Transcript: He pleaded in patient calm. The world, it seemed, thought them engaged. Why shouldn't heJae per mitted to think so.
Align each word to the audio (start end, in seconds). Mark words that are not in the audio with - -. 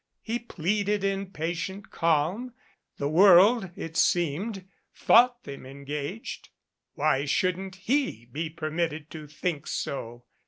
He 0.23 0.39
pleaded 0.39 1.03
in 1.03 1.27
patient 1.27 1.91
calm. 1.91 2.55
The 2.97 3.07
world, 3.07 3.69
it 3.75 3.95
seemed, 3.95 4.67
thought 4.95 5.43
them 5.43 5.63
engaged. 5.63 6.49
Why 6.95 7.25
shouldn't 7.25 7.77
heJae 7.85 8.55
per 8.55 8.71
mitted 8.71 9.11
to 9.11 9.27
think 9.27 9.67
so. 9.67 10.25